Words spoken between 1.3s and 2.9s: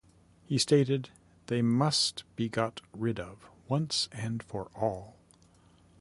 They must be got